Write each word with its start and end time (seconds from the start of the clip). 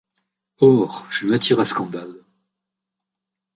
Or, 0.61 1.05
fut 1.11 1.27
matière 1.27 1.59
à 1.59 1.65
scandale. 1.67 2.23